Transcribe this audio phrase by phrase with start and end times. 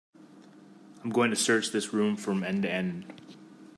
[1.03, 3.13] I'm going to search this room from end to end.